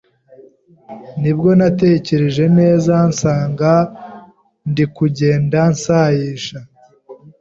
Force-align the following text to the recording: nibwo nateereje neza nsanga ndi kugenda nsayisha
nibwo 1.21 1.49
nateereje 1.59 2.45
neza 2.59 2.93
nsanga 3.09 3.71
ndi 4.69 4.85
kugenda 4.95 5.59
nsayisha 5.73 6.57